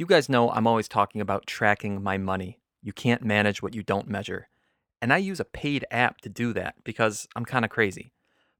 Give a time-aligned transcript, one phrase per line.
[0.00, 2.58] You guys know I'm always talking about tracking my money.
[2.82, 4.48] You can't manage what you don't measure.
[5.02, 8.14] And I use a paid app to do that because I'm kind of crazy.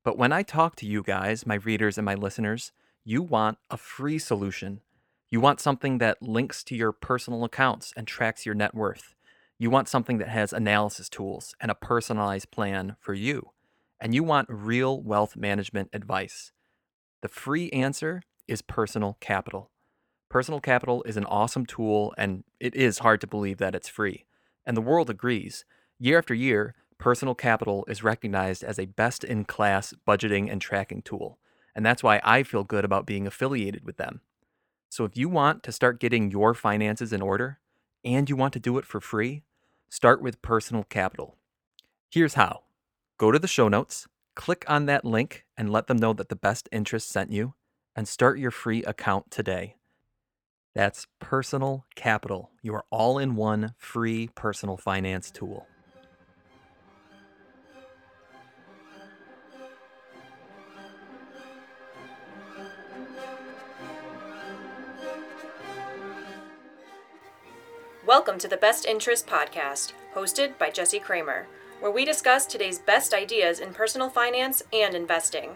[0.04, 2.72] But when I talk to you guys, my readers and my listeners,
[3.06, 4.82] you want a free solution.
[5.30, 9.14] You want something that links to your personal accounts and tracks your net worth.
[9.58, 13.52] You want something that has analysis tools and a personalized plan for you.
[13.98, 16.52] And you want real wealth management advice.
[17.22, 19.70] The free answer is personal capital.
[20.30, 24.26] Personal capital is an awesome tool, and it is hard to believe that it's free.
[24.64, 25.64] And the world agrees.
[25.98, 31.02] Year after year, Personal Capital is recognized as a best in class budgeting and tracking
[31.02, 31.38] tool.
[31.74, 34.20] And that's why I feel good about being affiliated with them.
[34.88, 37.58] So if you want to start getting your finances in order
[38.04, 39.42] and you want to do it for free,
[39.88, 41.38] start with Personal Capital.
[42.08, 42.62] Here's how
[43.18, 46.36] go to the show notes, click on that link, and let them know that the
[46.36, 47.54] best interest sent you,
[47.96, 49.74] and start your free account today.
[50.72, 55.66] That's Personal Capital, your all in one free personal finance tool.
[68.06, 71.48] Welcome to the Best Interest Podcast, hosted by Jesse Cramer,
[71.80, 75.50] where we discuss today's best ideas in personal finance and investing.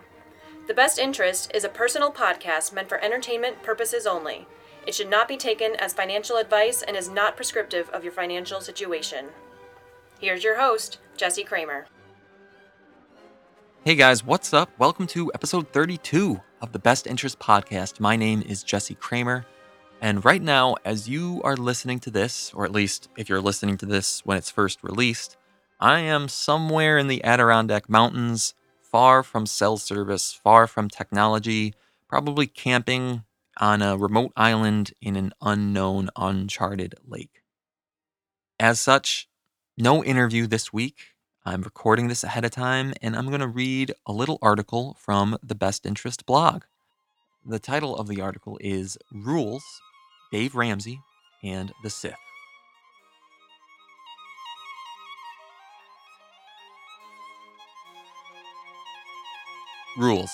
[0.66, 4.48] The Best Interest is a personal podcast meant for entertainment purposes only.
[4.86, 8.60] It should not be taken as financial advice and is not prescriptive of your financial
[8.60, 9.28] situation.
[10.20, 11.86] Here's your host, Jesse Cramer.
[13.82, 14.68] Hey guys, what's up?
[14.78, 17.98] Welcome to episode 32 of the Best Interest Podcast.
[17.98, 19.46] My name is Jesse Cramer.
[20.02, 23.78] And right now, as you are listening to this, or at least if you're listening
[23.78, 25.38] to this when it's first released,
[25.80, 31.72] I am somewhere in the Adirondack Mountains, far from cell service, far from technology,
[32.06, 33.24] probably camping
[33.60, 37.42] on a remote island in an unknown, uncharted lake.
[38.60, 39.28] As such,
[39.76, 40.96] no interview this week.
[41.44, 45.36] I'm recording this ahead of time, and I'm going to read a little article from
[45.42, 46.64] the Best Interest blog.
[47.44, 49.64] The title of the article is Rules
[50.34, 51.00] Dave Ramsey,
[51.44, 52.16] and the Sith.
[59.96, 60.32] Rules.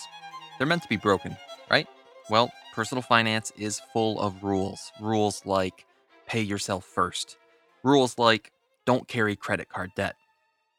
[0.57, 1.37] They're meant to be broken,
[1.71, 1.87] right?
[2.31, 4.93] Well, personal finance is full of rules.
[5.01, 5.87] Rules like
[6.27, 7.37] pay yourself first.
[7.83, 8.53] Rules like
[8.87, 10.17] don't carry credit card debt.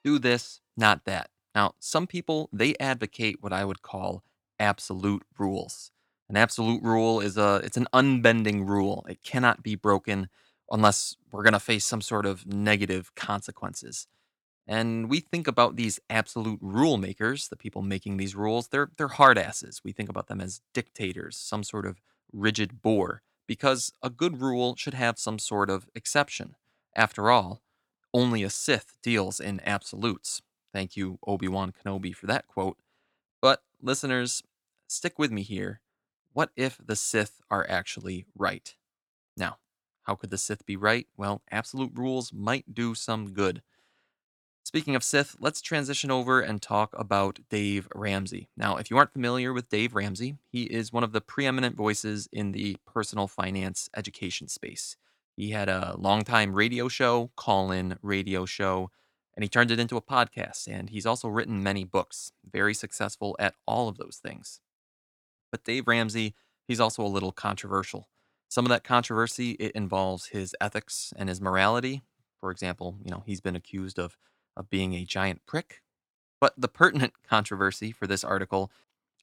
[0.03, 1.29] Do this, not that.
[1.53, 4.23] Now, some people they advocate what I would call
[4.59, 5.91] absolute rules.
[6.29, 9.05] An absolute rule is a it's an unbending rule.
[9.09, 10.29] It cannot be broken
[10.71, 14.07] unless we're going to face some sort of negative consequences.
[14.67, 19.07] And we think about these absolute rule makers, the people making these rules, they're they're
[19.09, 19.81] hard asses.
[19.83, 22.01] We think about them as dictators, some sort of
[22.31, 26.55] rigid bore, because a good rule should have some sort of exception.
[26.95, 27.61] After all,
[28.13, 30.41] only a Sith deals in absolutes.
[30.73, 32.77] Thank you, Obi-Wan Kenobi, for that quote.
[33.41, 34.43] But listeners,
[34.87, 35.81] stick with me here
[36.33, 38.75] what if the Sith are actually right?
[39.37, 39.57] Now,
[40.03, 41.07] how could the Sith be right?
[41.17, 43.63] Well, absolute rules might do some good.
[44.63, 48.47] Speaking of Sith, let's transition over and talk about Dave Ramsey.
[48.55, 52.29] Now, if you aren't familiar with Dave Ramsey, he is one of the preeminent voices
[52.31, 54.95] in the personal finance education space.
[55.35, 58.91] He had a long-time radio show, call in radio show,
[59.35, 60.67] and he turned it into a podcast.
[60.67, 64.61] And he's also written many books, very successful at all of those things.
[65.51, 66.35] But Dave Ramsey,
[66.67, 68.07] he's also a little controversial.
[68.47, 72.03] Some of that controversy it involves his ethics and his morality.
[72.39, 74.17] For example, you know, he's been accused of
[74.61, 75.81] of being a giant prick.
[76.39, 78.71] But the pertinent controversy for this article,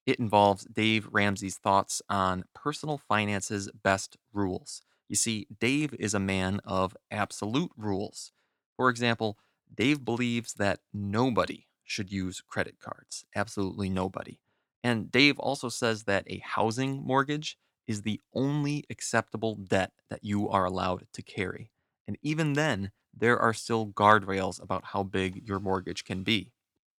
[0.04, 4.82] it involves Dave Ramsey's thoughts on personal finance's best rules.
[5.08, 8.32] You see, Dave is a man of absolute rules.
[8.76, 9.38] For example,
[9.74, 13.24] Dave believes that nobody should use credit cards.
[13.34, 14.40] Absolutely nobody.
[14.84, 20.48] And Dave also says that a housing mortgage is the only acceptable debt that you
[20.48, 21.70] are allowed to carry.
[22.06, 26.52] And even then, there are still guardrails about how big your mortgage can be.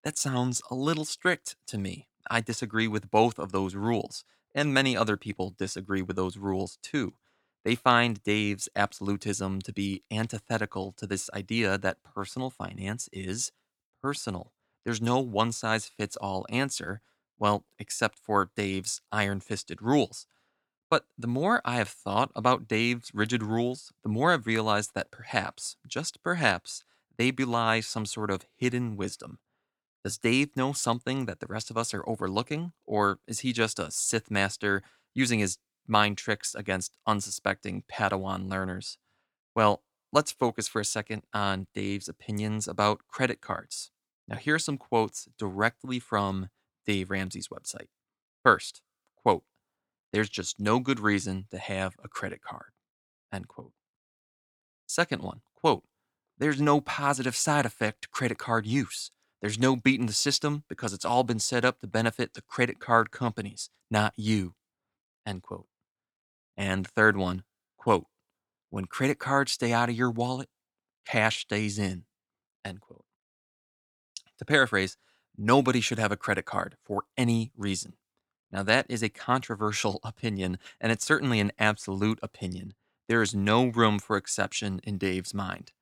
[0.05, 2.09] That sounds a little strict to me.
[2.31, 4.25] I disagree with both of those rules,
[4.55, 7.15] and many other people disagree with those rules too.
[7.65, 13.53] They find Dave's absolutism to be antithetical to this idea that personal finance is
[14.03, 14.53] personal.
[14.85, 17.03] There's no one size fits all answer,
[17.39, 20.27] well, except for Dave's iron fisted rules.
[20.91, 25.11] But the more I have thought about Dave's rigid rules, the more I've realized that
[25.11, 26.85] perhaps, just perhaps,
[27.17, 29.39] they belie some sort of hidden wisdom.
[30.05, 32.73] Does Dave know something that the rest of us are overlooking?
[32.87, 34.83] Or is he just a Sith master
[35.15, 35.59] using his
[35.89, 38.99] mind tricks against unsuspecting Padawan learners.
[39.57, 39.83] Well,
[40.13, 43.91] let's focus for a second on Dave's opinions about credit cards.
[44.29, 46.51] Now, here are some quotes directly from
[46.87, 47.89] Dave Ramsey's website.
[48.45, 48.83] First,
[49.17, 49.45] quote,
[50.13, 52.71] there's just no good reason to have a credit card,
[53.33, 53.73] end quote.
[54.87, 55.85] Second one, quote,
[56.39, 59.11] there's no positive side effect to credit card use.
[59.41, 62.81] There's no beating the system because it's all been set up to benefit the credit
[62.81, 64.55] card companies, not you.
[65.27, 65.67] End quote.
[66.57, 67.45] And the third one,
[67.77, 68.07] quote,
[68.71, 70.49] when credit cards stay out of your wallet,
[71.07, 72.05] cash stays in.
[72.65, 73.05] End quote.
[74.39, 74.97] To paraphrase,
[75.37, 77.95] nobody should have a credit card for any reason.
[78.51, 82.75] Now, that is a controversial opinion, and it's certainly an absolute opinion.
[83.09, 85.73] There is no room for exception in Dave's mind.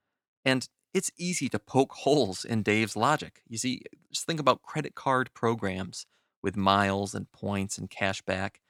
[0.44, 3.42] And it's easy to poke holes in Dave's logic.
[3.48, 3.82] You see,
[4.12, 6.06] just think about credit card programs
[6.42, 8.60] with miles and points and cash back.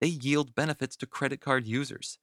[0.00, 2.18] They yield benefits to credit card users.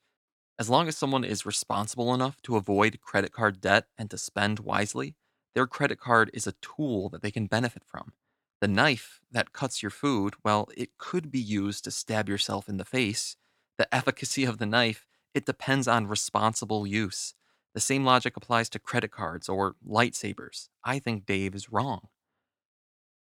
[0.59, 4.59] As long as someone is responsible enough to avoid credit card debt and to spend
[4.59, 5.15] wisely,
[5.55, 8.13] their credit card is a tool that they can benefit from.
[8.61, 12.77] The knife that cuts your food, well, it could be used to stab yourself in
[12.77, 13.35] the face.
[13.77, 17.33] The efficacy of the knife, it depends on responsible use.
[17.73, 20.69] The same logic applies to credit cards or lightsabers.
[20.83, 22.09] I think Dave is wrong.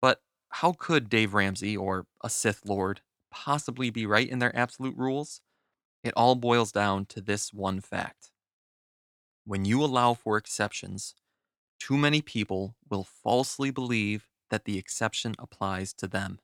[0.02, 3.02] But how could Dave Ramsey or a Sith Lord
[3.32, 5.42] possibly be right in their absolute rules?
[6.04, 8.32] It all boils down to this one fact.
[9.46, 11.16] When you allow for exceptions,
[11.80, 16.40] too many people will falsely believe that the exception applies to them.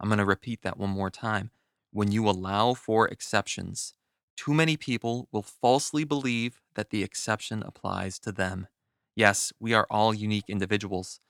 [0.00, 1.50] I'm going to repeat that one more time.
[1.92, 3.94] When you allow for exceptions,
[4.36, 8.68] too many people will falsely believe that the exception applies to them.
[9.16, 11.20] Yes, we are all unique individuals.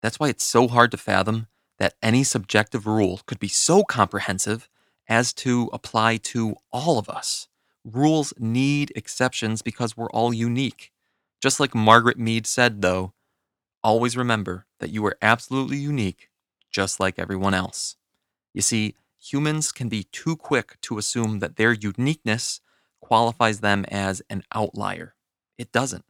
[0.00, 4.68] That's why it's so hard to fathom that any subjective rule could be so comprehensive
[5.08, 7.48] as to apply to all of us.
[7.84, 10.92] Rules need exceptions because we're all unique.
[11.42, 13.12] Just like Margaret Mead said, though,
[13.86, 16.28] always remember that you are absolutely unique,
[16.72, 17.94] just like everyone else.
[18.52, 22.60] You see, humans can be too quick to assume that their uniqueness
[23.00, 25.14] qualifies them as an outlier.
[25.56, 26.04] It doesn't.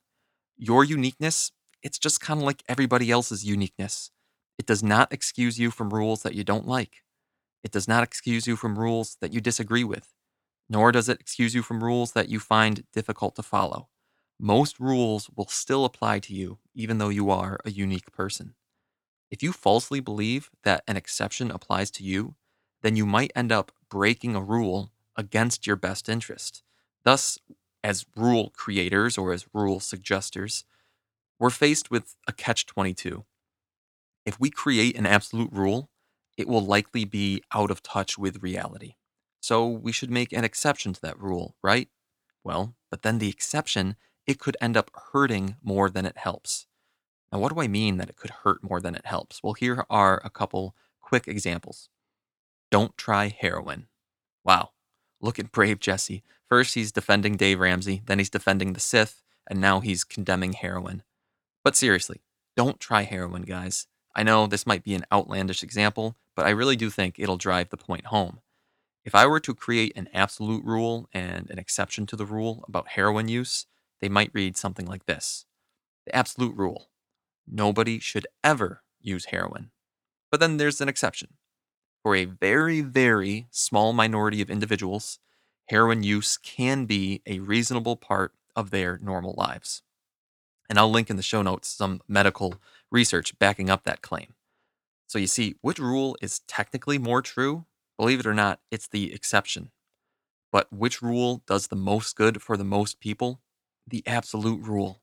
[0.56, 1.52] Your uniqueness,
[1.82, 4.10] it's just kind of like everybody else's uniqueness.
[4.58, 7.02] It does not excuse you from rules that you don't like.
[7.62, 10.14] It does not excuse you from rules that you disagree with,
[10.66, 13.90] nor does it excuse you from rules that you find difficult to follow.
[14.38, 18.54] Most rules will still apply to you, even though you are a unique person.
[19.30, 22.34] If you falsely believe that an exception applies to you,
[22.82, 26.62] then you might end up breaking a rule against your best interest.
[27.04, 27.38] Thus,
[27.82, 30.64] as rule creators or as rule suggesters,
[31.38, 33.24] we're faced with a catch 22.
[34.24, 35.90] If we create an absolute rule,
[36.36, 38.94] it will likely be out of touch with reality.
[39.40, 41.88] So we should make an exception to that rule, right?
[42.44, 46.66] Well, but then the exception, it could end up hurting more than it helps.
[47.32, 49.42] Now, what do I mean that it could hurt more than it helps?
[49.42, 51.88] Well, here are a couple quick examples.
[52.70, 53.86] Don't try heroin.
[54.44, 54.70] Wow,
[55.20, 56.22] look at brave Jesse.
[56.48, 61.02] First, he's defending Dave Ramsey, then he's defending the Sith, and now he's condemning heroin.
[61.64, 62.22] But seriously,
[62.56, 63.86] don't try heroin, guys.
[64.14, 67.70] I know this might be an outlandish example, but I really do think it'll drive
[67.70, 68.40] the point home.
[69.04, 72.88] If I were to create an absolute rule and an exception to the rule about
[72.88, 73.66] heroin use,
[74.00, 75.46] they might read something like this
[76.06, 76.88] The absolute rule
[77.46, 79.70] nobody should ever use heroin.
[80.30, 81.34] But then there's an exception.
[82.02, 85.18] For a very, very small minority of individuals,
[85.68, 89.82] heroin use can be a reasonable part of their normal lives.
[90.68, 92.56] And I'll link in the show notes some medical
[92.90, 94.34] research backing up that claim.
[95.06, 97.66] So you see, which rule is technically more true?
[97.96, 99.70] Believe it or not, it's the exception.
[100.52, 103.40] But which rule does the most good for the most people?
[103.86, 105.02] The absolute rule.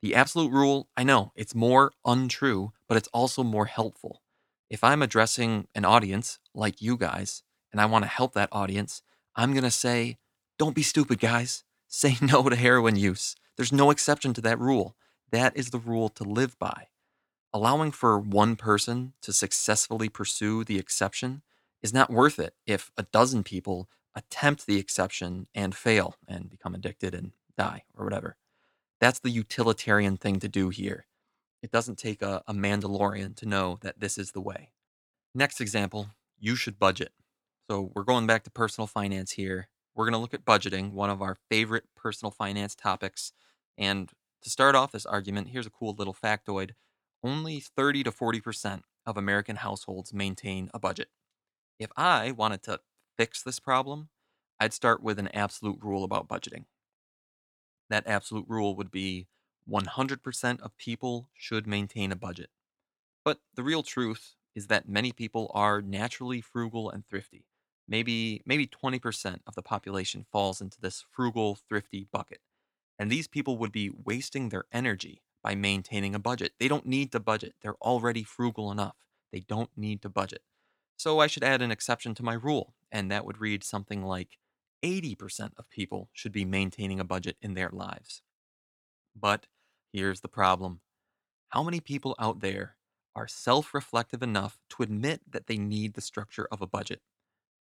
[0.00, 4.22] The absolute rule, I know, it's more untrue, but it's also more helpful.
[4.68, 9.02] If I'm addressing an audience like you guys, and I want to help that audience,
[9.36, 10.18] I'm going to say,
[10.58, 11.64] don't be stupid, guys.
[11.88, 13.36] Say no to heroin use.
[13.56, 14.96] There's no exception to that rule.
[15.30, 16.88] That is the rule to live by.
[17.52, 21.42] Allowing for one person to successfully pursue the exception
[21.82, 26.74] is not worth it if a dozen people attempt the exception and fail and become
[26.74, 28.36] addicted and die or whatever.
[29.00, 31.06] That's the utilitarian thing to do here.
[31.62, 34.72] It doesn't take a, a Mandalorian to know that this is the way.
[35.34, 37.12] Next example you should budget.
[37.70, 39.68] So we're going back to personal finance here.
[39.94, 43.32] We're going to look at budgeting, one of our favorite personal finance topics.
[43.78, 44.10] And
[44.42, 46.72] to start off this argument, here's a cool little factoid
[47.24, 51.08] only 30 to 40% of American households maintain a budget.
[51.78, 52.80] If I wanted to
[53.16, 54.08] fix this problem,
[54.58, 56.64] I'd start with an absolute rule about budgeting.
[57.92, 59.26] That absolute rule would be
[59.70, 62.48] 100% of people should maintain a budget.
[63.22, 67.44] But the real truth is that many people are naturally frugal and thrifty.
[67.86, 72.40] Maybe maybe 20% of the population falls into this frugal thrifty bucket.
[72.98, 76.52] And these people would be wasting their energy by maintaining a budget.
[76.58, 77.56] They don't need to budget.
[77.60, 78.96] They're already frugal enough.
[79.32, 80.40] They don't need to budget.
[80.96, 84.38] So I should add an exception to my rule, and that would read something like
[84.82, 88.22] 80% of people should be maintaining a budget in their lives.
[89.16, 89.46] But
[89.92, 90.80] here's the problem
[91.50, 92.76] how many people out there
[93.14, 97.02] are self reflective enough to admit that they need the structure of a budget?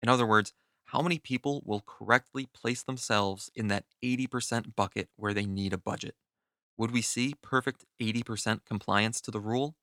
[0.03, 0.53] In other words,
[0.87, 5.79] how many people will correctly place themselves in that 80% bucket where they need a
[5.79, 6.17] budget?
[6.79, 9.77] Would we see perfect 80% compliance to the rule?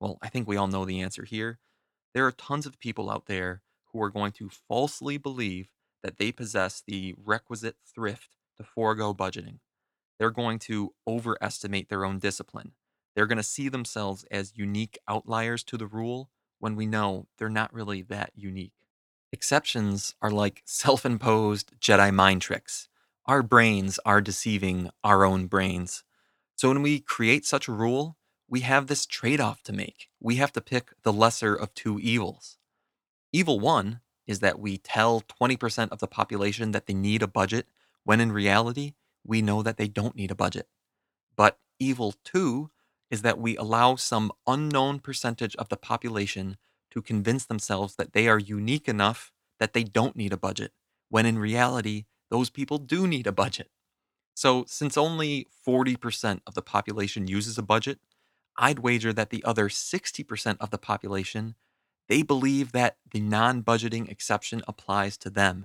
[0.00, 1.58] Well, I think we all know the answer here.
[2.14, 5.70] There are tons of people out there who are going to falsely believe
[6.02, 9.58] that they possess the requisite thrift to forego budgeting.
[10.18, 12.72] They're going to overestimate their own discipline.
[13.14, 17.48] They're going to see themselves as unique outliers to the rule when we know they're
[17.48, 18.72] not really that unique.
[19.32, 22.88] Exceptions are like self imposed Jedi mind tricks.
[23.26, 26.04] Our brains are deceiving our own brains.
[26.56, 28.16] So when we create such a rule,
[28.48, 30.08] we have this trade off to make.
[30.20, 32.58] We have to pick the lesser of two evils.
[33.32, 34.00] Evil one
[34.32, 37.68] is that we tell 20% of the population that they need a budget
[38.04, 40.66] when in reality, we know that they don't need a budget.
[41.36, 42.70] But evil two
[43.10, 46.56] is that we allow some unknown percentage of the population
[46.92, 50.72] to convince themselves that they are unique enough that they don't need a budget,
[51.10, 53.70] when in reality, those people do need a budget.
[54.34, 58.00] So, since only 40% of the population uses a budget,
[58.56, 61.54] I'd wager that the other 60% of the population
[62.12, 65.64] they believe that the non-budgeting exception applies to them.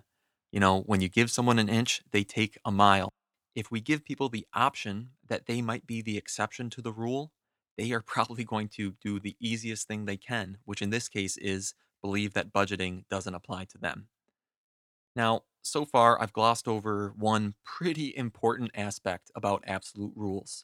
[0.50, 3.10] You know, when you give someone an inch, they take a mile.
[3.54, 7.34] If we give people the option that they might be the exception to the rule,
[7.78, 11.36] they are probably going to do the easiest thing they can, which in this case
[11.36, 14.08] is believe that budgeting doesn't apply to them.
[15.18, 20.64] Now, so far, I've glossed over one pretty important aspect about absolute rules.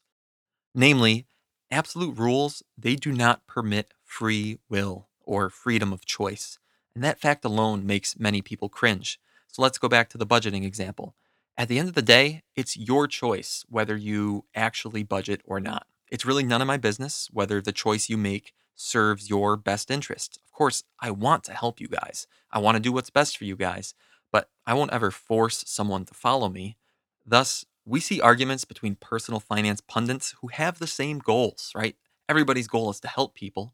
[0.73, 1.27] Namely,
[1.69, 6.59] absolute rules, they do not permit free will or freedom of choice.
[6.95, 9.19] And that fact alone makes many people cringe.
[9.47, 11.15] So let's go back to the budgeting example.
[11.57, 15.85] At the end of the day, it's your choice whether you actually budget or not.
[16.09, 20.39] It's really none of my business whether the choice you make serves your best interest.
[20.45, 22.27] Of course, I want to help you guys.
[22.51, 23.93] I want to do what's best for you guys,
[24.31, 26.77] but I won't ever force someone to follow me.
[27.25, 31.95] Thus, we see arguments between personal finance pundits who have the same goals, right?
[32.27, 33.73] Everybody's goal is to help people,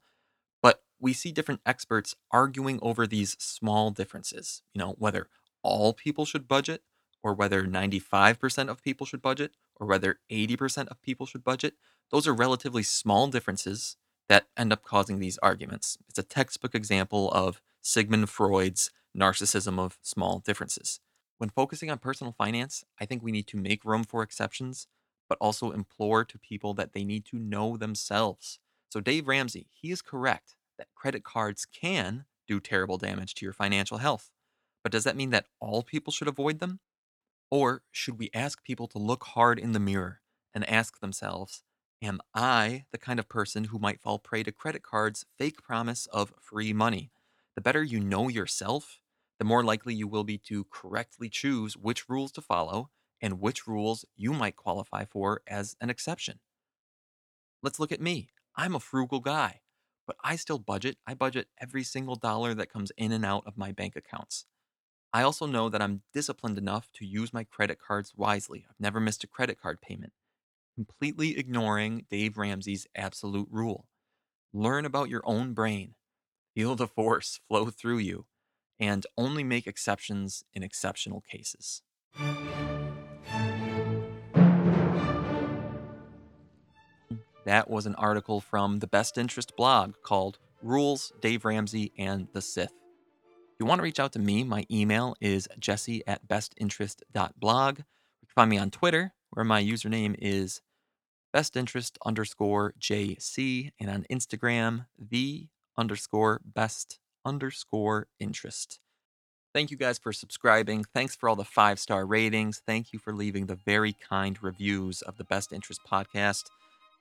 [0.99, 5.27] we see different experts arguing over these small differences, you know, whether
[5.63, 6.83] all people should budget
[7.23, 11.75] or whether 95% of people should budget or whether 80% of people should budget.
[12.11, 15.97] Those are relatively small differences that end up causing these arguments.
[16.07, 20.99] It's a textbook example of Sigmund Freud's narcissism of small differences.
[21.37, 24.87] When focusing on personal finance, I think we need to make room for exceptions,
[25.27, 28.59] but also implore to people that they need to know themselves.
[28.89, 33.53] So, Dave Ramsey, he is correct that credit cards can do terrible damage to your
[33.53, 34.31] financial health.
[34.81, 36.79] But does that mean that all people should avoid them?
[37.51, 40.21] Or should we ask people to look hard in the mirror
[40.53, 41.63] and ask themselves,
[42.01, 46.05] Am I the kind of person who might fall prey to credit cards' fake promise
[46.07, 47.11] of free money?
[47.55, 49.01] The better you know yourself,
[49.37, 52.89] the more likely you will be to correctly choose which rules to follow
[53.21, 56.39] and which rules you might qualify for as an exception.
[57.61, 58.29] Let's look at me.
[58.55, 59.59] I'm a frugal guy
[60.09, 60.97] but I still budget.
[61.05, 64.47] I budget every single dollar that comes in and out of my bank accounts.
[65.13, 68.65] I also know that I'm disciplined enough to use my credit cards wisely.
[68.67, 70.13] I've never missed a credit card payment,
[70.73, 73.87] completely ignoring Dave Ramsey's absolute rule.
[74.51, 75.93] Learn about your own brain,
[76.55, 78.25] feel the force flow through you,
[78.79, 81.83] and only make exceptions in exceptional cases.
[87.45, 92.41] That was an article from the Best Interest blog called Rules, Dave Ramsey, and the
[92.41, 92.73] Sith.
[92.73, 97.77] If you want to reach out to me, my email is jesse at bestinterest.blog.
[97.79, 97.83] You
[98.27, 100.61] can find me on Twitter, where my username is
[101.33, 108.79] bestinterest underscore JC, and on Instagram, the underscore best underscore interest.
[109.53, 110.85] Thank you guys for subscribing.
[110.93, 112.61] Thanks for all the five star ratings.
[112.65, 116.45] Thank you for leaving the very kind reviews of the Best Interest podcast.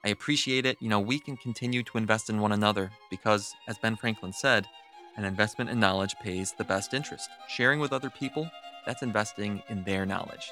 [0.04, 0.76] I appreciate it.
[0.80, 4.66] You know, we can continue to invest in one another because, as Ben Franklin said,
[5.16, 7.28] an investment in knowledge pays the best interest.
[7.48, 8.48] Sharing with other people,
[8.86, 10.50] That's investing in their knowledge.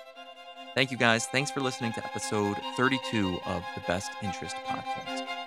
[0.75, 1.27] Thank you guys.
[1.27, 5.46] Thanks for listening to episode 32 of the Best Interest Podcast.